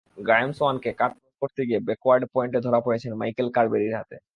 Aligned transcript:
Graeme 0.17 0.51
সোয়ানকে 0.57 0.91
cut 0.99 1.11
করতে 1.41 1.61
গিয়ে 1.67 1.79
ব্যাকওয়ার্ড 1.87 2.23
পয়েন্টে 2.33 2.59
ধরা 2.65 2.79
পড়েছেন 2.85 3.11
মাইকেল 3.21 3.47
কারবেরির 3.55 3.97
হাতে। 3.99 4.15